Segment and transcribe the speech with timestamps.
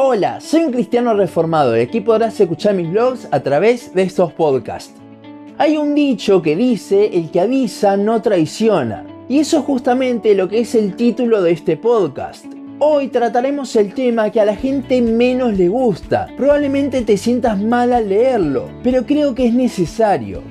[0.00, 4.32] Hola, soy un cristiano reformado y aquí podrás escuchar mis vlogs a través de estos
[4.32, 4.94] podcasts.
[5.58, 9.04] Hay un dicho que dice, el que avisa no traiciona.
[9.28, 12.46] Y eso es justamente lo que es el título de este podcast.
[12.78, 16.28] Hoy trataremos el tema que a la gente menos le gusta.
[16.36, 20.42] Probablemente te sientas mal al leerlo, pero creo que es necesario.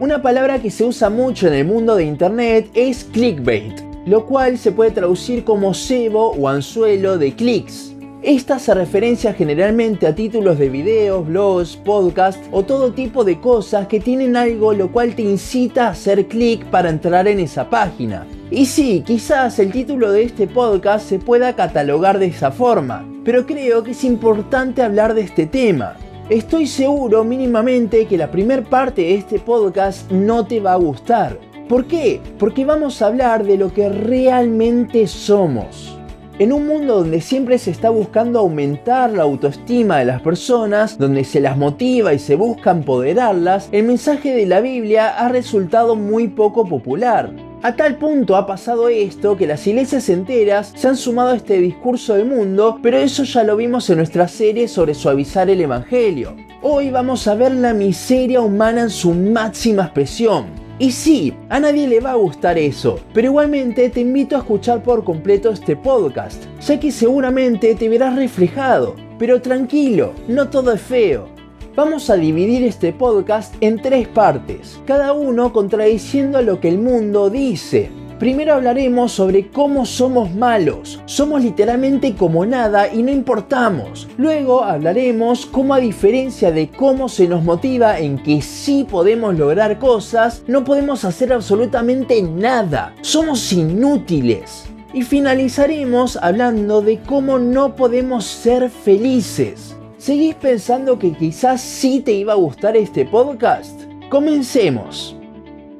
[0.00, 4.58] Una palabra que se usa mucho en el mundo de Internet es clickbait, lo cual
[4.58, 7.95] se puede traducir como cebo o anzuelo de clics.
[8.26, 13.86] Esta se referencia generalmente a títulos de videos, blogs, podcasts o todo tipo de cosas
[13.86, 18.26] que tienen algo lo cual te incita a hacer clic para entrar en esa página.
[18.50, 23.46] Y sí, quizás el título de este podcast se pueda catalogar de esa forma, pero
[23.46, 25.94] creo que es importante hablar de este tema.
[26.28, 31.38] Estoy seguro mínimamente que la primera parte de este podcast no te va a gustar.
[31.68, 32.20] ¿Por qué?
[32.40, 35.95] Porque vamos a hablar de lo que realmente somos.
[36.38, 41.24] En un mundo donde siempre se está buscando aumentar la autoestima de las personas, donde
[41.24, 46.28] se las motiva y se busca empoderarlas, el mensaje de la Biblia ha resultado muy
[46.28, 47.32] poco popular.
[47.62, 51.58] A tal punto ha pasado esto que las iglesias enteras se han sumado a este
[51.58, 56.36] discurso del mundo, pero eso ya lo vimos en nuestra serie sobre suavizar el Evangelio.
[56.60, 61.88] Hoy vamos a ver la miseria humana en su máxima expresión y sí, a nadie
[61.88, 66.44] le va a gustar eso, pero igualmente te invito a escuchar por completo este podcast,
[66.60, 68.94] ya que seguramente te verás reflejado.
[69.18, 71.28] Pero tranquilo, no todo es feo.
[71.74, 77.30] Vamos a dividir este podcast en tres partes, cada uno contradiciendo lo que el mundo
[77.30, 77.90] dice.
[78.18, 81.02] Primero hablaremos sobre cómo somos malos.
[81.04, 84.08] Somos literalmente como nada y no importamos.
[84.16, 89.78] Luego hablaremos cómo a diferencia de cómo se nos motiva en que sí podemos lograr
[89.78, 92.94] cosas, no podemos hacer absolutamente nada.
[93.02, 94.64] Somos inútiles.
[94.94, 99.76] Y finalizaremos hablando de cómo no podemos ser felices.
[99.98, 103.82] ¿Seguís pensando que quizás sí te iba a gustar este podcast?
[104.08, 105.15] Comencemos.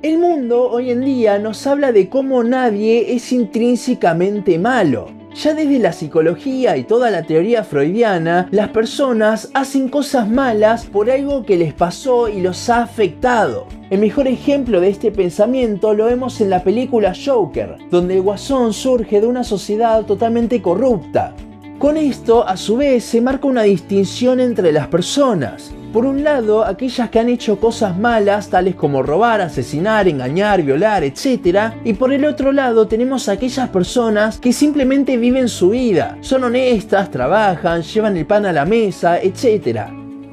[0.00, 5.08] El mundo hoy en día nos habla de cómo nadie es intrínsecamente malo.
[5.34, 11.10] Ya desde la psicología y toda la teoría freudiana, las personas hacen cosas malas por
[11.10, 13.66] algo que les pasó y los ha afectado.
[13.90, 18.72] El mejor ejemplo de este pensamiento lo vemos en la película Joker, donde el guasón
[18.72, 21.34] surge de una sociedad totalmente corrupta.
[21.80, 25.72] Con esto, a su vez, se marca una distinción entre las personas.
[25.92, 31.02] Por un lado, aquellas que han hecho cosas malas, tales como robar, asesinar, engañar, violar,
[31.02, 31.72] etc.
[31.82, 37.10] Y por el otro lado, tenemos aquellas personas que simplemente viven su vida, son honestas,
[37.10, 39.86] trabajan, llevan el pan a la mesa, etc.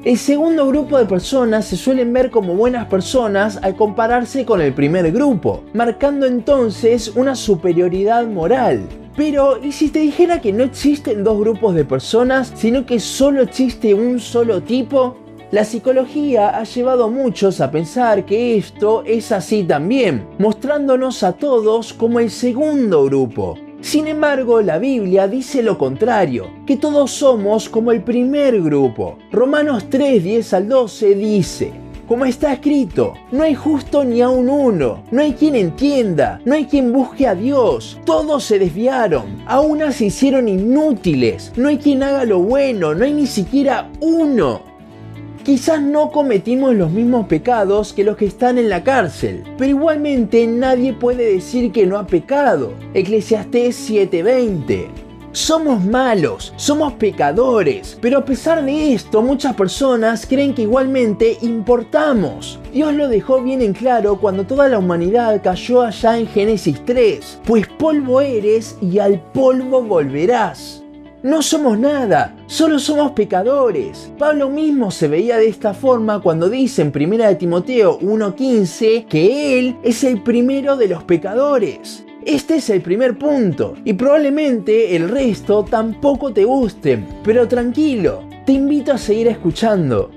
[0.04, 4.74] El segundo grupo de personas se suelen ver como buenas personas al compararse con el
[4.74, 8.86] primer grupo, marcando entonces una superioridad moral.
[9.16, 13.40] Pero, ¿y si te dijera que no existen dos grupos de personas, sino que solo
[13.40, 15.16] existe un solo tipo?
[15.52, 21.32] La psicología ha llevado a muchos a pensar que esto es así también, mostrándonos a
[21.32, 23.56] todos como el segundo grupo.
[23.80, 29.18] Sin embargo, la Biblia dice lo contrario, que todos somos como el primer grupo.
[29.30, 31.72] Romanos 3, 10 al 12 dice,
[32.08, 36.54] como está escrito, no hay justo ni a un uno, no hay quien entienda, no
[36.54, 41.78] hay quien busque a Dios, todos se desviaron, a unas se hicieron inútiles, no hay
[41.78, 44.75] quien haga lo bueno, no hay ni siquiera uno.
[45.46, 50.44] Quizás no cometimos los mismos pecados que los que están en la cárcel, pero igualmente
[50.44, 52.72] nadie puede decir que no ha pecado.
[52.94, 54.88] Eclesiastés 7:20.
[55.30, 62.58] Somos malos, somos pecadores, pero a pesar de esto muchas personas creen que igualmente importamos.
[62.72, 67.42] Dios lo dejó bien en claro cuando toda la humanidad cayó allá en Génesis 3,
[67.44, 70.82] pues polvo eres y al polvo volverás.
[71.22, 74.12] No somos nada, solo somos pecadores.
[74.18, 79.58] Pablo mismo se veía de esta forma cuando dice en 1 de Timoteo 1.15 que
[79.58, 82.04] él es el primero de los pecadores.
[82.24, 88.52] Este es el primer punto y probablemente el resto tampoco te gusten, pero tranquilo, te
[88.52, 90.10] invito a seguir escuchando.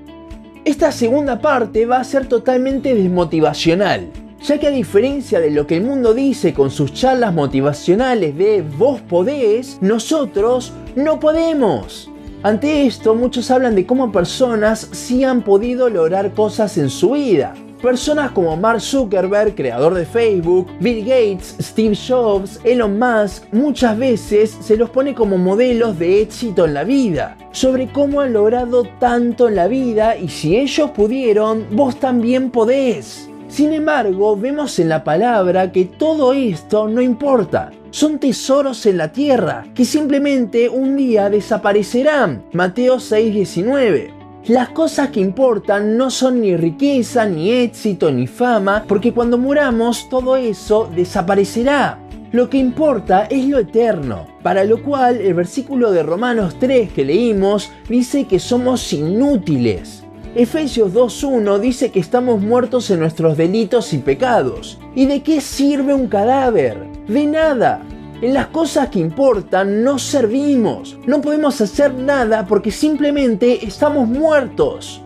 [0.66, 4.10] Esta segunda parte va a ser totalmente desmotivacional
[4.42, 8.62] ya que a diferencia de lo que el mundo dice con sus charlas motivacionales de
[8.62, 12.10] vos podés, nosotros no podemos.
[12.42, 17.54] Ante esto, muchos hablan de cómo personas sí han podido lograr cosas en su vida.
[17.82, 24.56] Personas como Mark Zuckerberg, creador de Facebook, Bill Gates, Steve Jobs, Elon Musk, muchas veces
[24.60, 29.48] se los pone como modelos de éxito en la vida, sobre cómo han logrado tanto
[29.48, 33.29] en la vida y si ellos pudieron, vos también podés.
[33.50, 37.72] Sin embargo, vemos en la palabra que todo esto no importa.
[37.90, 42.44] son tesoros en la tierra que simplemente un día desaparecerán.
[42.52, 44.12] Mateo 6:19.
[44.46, 50.08] Las cosas que importan no son ni riqueza, ni éxito, ni fama, porque cuando muramos
[50.08, 51.98] todo eso desaparecerá.
[52.30, 57.04] Lo que importa es lo eterno, para lo cual el versículo de Romanos 3 que
[57.04, 60.04] leímos dice que somos inútiles.
[60.36, 64.78] Efesios 2.1 dice que estamos muertos en nuestros delitos y pecados.
[64.94, 66.86] ¿Y de qué sirve un cadáver?
[67.08, 67.82] De nada.
[68.22, 70.96] En las cosas que importan no servimos.
[71.04, 75.02] No podemos hacer nada porque simplemente estamos muertos.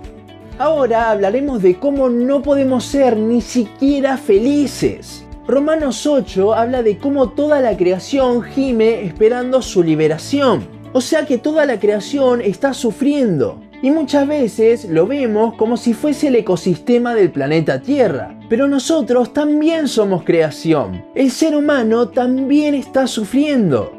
[0.58, 5.24] Ahora hablaremos de cómo no podemos ser ni siquiera felices.
[5.48, 10.66] Romanos 8 habla de cómo toda la creación gime esperando su liberación.
[10.92, 13.58] O sea que toda la creación está sufriendo.
[13.84, 18.34] Y muchas veces lo vemos como si fuese el ecosistema del planeta Tierra.
[18.48, 21.04] Pero nosotros también somos creación.
[21.14, 23.92] El ser humano también está sufriendo.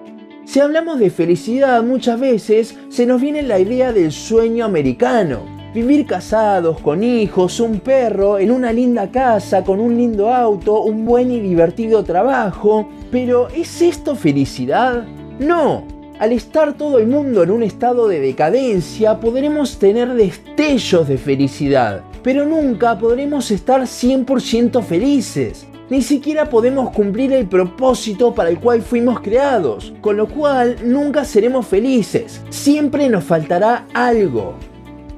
[0.44, 5.42] Si hablamos de felicidad muchas veces se nos viene la idea del sueño americano.
[5.76, 11.06] Vivir casados, con hijos, un perro, en una linda casa, con un lindo auto, un
[11.06, 12.90] buen y divertido trabajo.
[13.12, 15.06] Pero ¿es esto felicidad?
[15.38, 15.86] No,
[16.20, 22.04] al estar todo el mundo en un estado de decadencia, podremos tener destellos de felicidad,
[22.24, 25.68] pero nunca podremos estar 100% felices.
[25.90, 31.26] Ni siquiera podemos cumplir el propósito para el cual fuimos creados, con lo cual nunca
[31.26, 32.42] seremos felices.
[32.50, 34.56] Siempre nos faltará algo.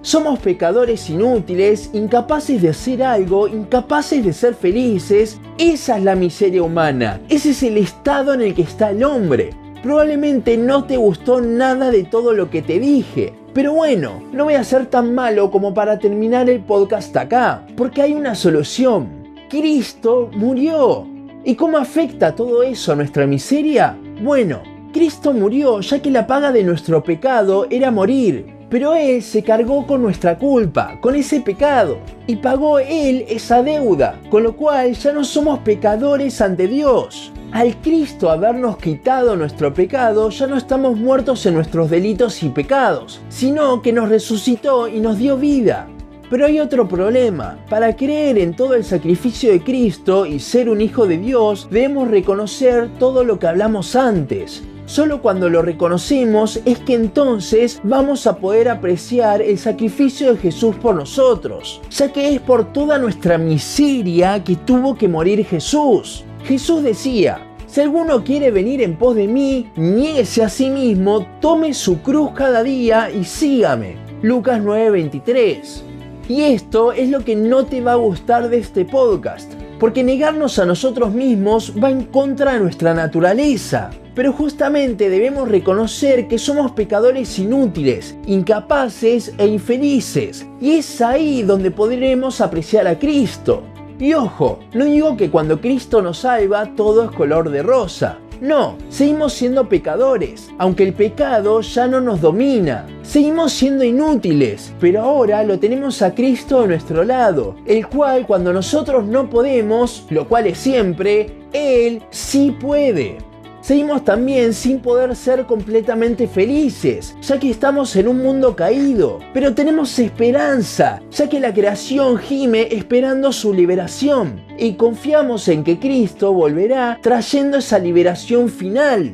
[0.02, 5.40] Somos pecadores inútiles, incapaces de hacer algo, incapaces de ser felices.
[5.58, 7.22] Esa es la miseria humana.
[7.30, 9.52] Ese es el estado en el que está el hombre.
[9.88, 13.34] Probablemente no te gustó nada de todo lo que te dije.
[13.54, 18.02] Pero bueno, no voy a ser tan malo como para terminar el podcast acá, porque
[18.02, 19.08] hay una solución.
[19.50, 21.08] Cristo murió.
[21.46, 23.98] ¿Y cómo afecta todo eso a nuestra miseria?
[24.22, 24.62] Bueno,
[24.92, 28.57] Cristo murió ya que la paga de nuestro pecado era morir.
[28.70, 34.20] Pero Él se cargó con nuestra culpa, con ese pecado, y pagó Él esa deuda,
[34.30, 37.32] con lo cual ya no somos pecadores ante Dios.
[37.54, 43.22] Al Cristo habernos quitado nuestro pecado, ya no estamos muertos en nuestros delitos y pecados,
[43.30, 45.88] sino que nos resucitó y nos dio vida.
[46.30, 47.58] Pero hay otro problema.
[47.70, 52.10] Para creer en todo el sacrificio de Cristo y ser un hijo de Dios, debemos
[52.10, 54.62] reconocer todo lo que hablamos antes.
[54.88, 60.78] Solo cuando lo reconocemos es que entonces vamos a poder apreciar el sacrificio de Jesús
[60.78, 66.24] por nosotros, ya que es por toda nuestra miseria que tuvo que morir Jesús.
[66.46, 71.74] Jesús decía, si alguno quiere venir en pos de mí, niéguese a sí mismo, tome
[71.74, 73.98] su cruz cada día y sígame.
[74.22, 75.84] Lucas 9:23.
[76.30, 79.52] Y esto es lo que no te va a gustar de este podcast,
[79.82, 83.90] porque negarnos a nosotros mismos va en contra de nuestra naturaleza.
[84.18, 90.44] Pero justamente debemos reconocer que somos pecadores inútiles, incapaces e infelices.
[90.60, 93.62] Y es ahí donde podremos apreciar a Cristo.
[94.00, 98.18] Y ojo, no digo que cuando Cristo nos salva todo es color de rosa.
[98.42, 102.88] No, seguimos siendo pecadores, aunque el pecado ya no nos domina.
[103.04, 108.52] Seguimos siendo inútiles, pero ahora lo tenemos a Cristo a nuestro lado, el cual cuando
[108.52, 113.27] nosotros no podemos, lo cual es siempre, Él sí puede
[113.68, 119.20] seguimos también sin poder ser completamente felices, ya que estamos en un mundo caído.
[119.34, 124.42] Pero tenemos esperanza, ya que la creación gime esperando su liberación.
[124.58, 129.14] Y confiamos en que Cristo volverá trayendo esa liberación final.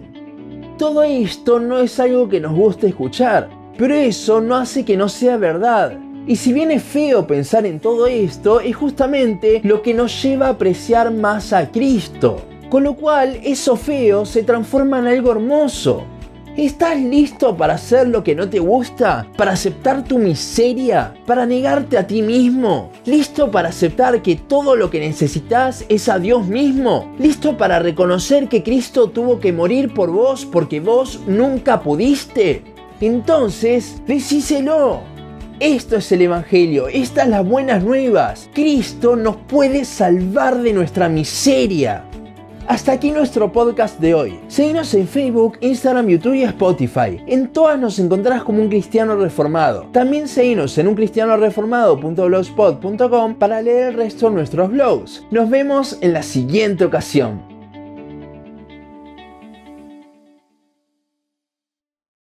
[0.78, 5.10] Todo esto no es algo que nos guste escuchar, pero eso no hace que no
[5.10, 5.98] sea verdad.
[6.28, 10.46] Y si bien es feo pensar en todo esto, es justamente lo que nos lleva
[10.46, 12.53] a apreciar más a Cristo.
[12.74, 16.06] Con lo cual, eso feo se transforma en algo hermoso.
[16.58, 19.28] ¿Estás listo para hacer lo que no te gusta?
[19.38, 21.14] ¿Para aceptar tu miseria?
[21.28, 22.90] ¿Para negarte a ti mismo?
[23.06, 27.14] ¿Listo para aceptar que todo lo que necesitas es a Dios mismo?
[27.20, 32.64] ¿Listo para reconocer que Cristo tuvo que morir por vos porque vos nunca pudiste?
[33.02, 35.02] Entonces, decíselo.
[35.60, 38.50] Esto es el Evangelio, estas las buenas nuevas.
[38.52, 42.06] Cristo nos puede salvar de nuestra miseria.
[42.68, 44.40] Hasta aquí nuestro podcast de hoy.
[44.48, 47.22] Síguenos en Facebook, Instagram, YouTube y Spotify.
[47.28, 49.88] En todas nos encontrarás como un cristiano reformado.
[49.92, 55.26] También síguenos en uncristianoreformado.blogspot.com para leer el resto de nuestros blogs.
[55.30, 57.53] Nos vemos en la siguiente ocasión.